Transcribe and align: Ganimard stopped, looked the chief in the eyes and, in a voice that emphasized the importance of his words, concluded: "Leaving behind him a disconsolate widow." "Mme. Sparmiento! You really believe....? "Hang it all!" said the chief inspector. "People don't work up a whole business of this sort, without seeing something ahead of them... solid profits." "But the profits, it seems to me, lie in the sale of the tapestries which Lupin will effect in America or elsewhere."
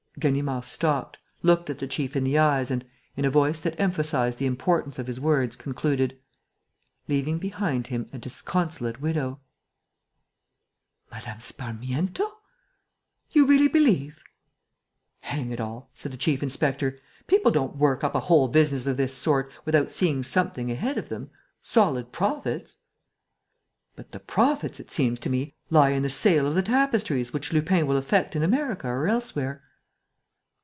Ganimard 0.19 0.65
stopped, 0.65 1.17
looked 1.41 1.65
the 1.65 1.87
chief 1.87 2.15
in 2.15 2.23
the 2.23 2.37
eyes 2.37 2.69
and, 2.69 2.85
in 3.15 3.25
a 3.25 3.31
voice 3.31 3.59
that 3.61 3.79
emphasized 3.79 4.37
the 4.37 4.45
importance 4.45 4.99
of 4.99 5.07
his 5.07 5.19
words, 5.19 5.55
concluded: 5.55 6.19
"Leaving 7.07 7.39
behind 7.39 7.87
him 7.87 8.07
a 8.13 8.19
disconsolate 8.19 9.01
widow." 9.01 9.39
"Mme. 11.11 11.39
Sparmiento! 11.39 12.29
You 13.31 13.47
really 13.47 13.67
believe....? 13.69 14.21
"Hang 15.21 15.51
it 15.51 15.59
all!" 15.59 15.89
said 15.95 16.11
the 16.11 16.17
chief 16.17 16.43
inspector. 16.43 16.99
"People 17.25 17.49
don't 17.49 17.77
work 17.77 18.03
up 18.03 18.13
a 18.13 18.19
whole 18.19 18.47
business 18.47 18.85
of 18.85 18.97
this 18.97 19.15
sort, 19.15 19.51
without 19.65 19.89
seeing 19.89 20.21
something 20.21 20.69
ahead 20.69 20.99
of 20.99 21.09
them... 21.09 21.31
solid 21.61 22.11
profits." 22.11 22.77
"But 23.95 24.11
the 24.11 24.19
profits, 24.19 24.79
it 24.79 24.91
seems 24.91 25.19
to 25.21 25.31
me, 25.31 25.55
lie 25.71 25.89
in 25.91 26.03
the 26.03 26.09
sale 26.09 26.45
of 26.45 26.53
the 26.53 26.61
tapestries 26.61 27.33
which 27.33 27.51
Lupin 27.51 27.87
will 27.87 27.97
effect 27.97 28.35
in 28.35 28.43
America 28.43 28.87
or 28.87 29.07
elsewhere." 29.07 29.63